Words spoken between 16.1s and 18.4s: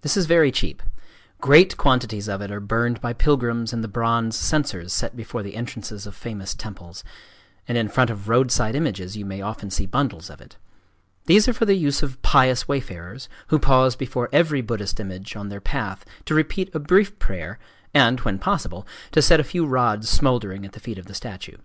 to repeat a brief prayer and, when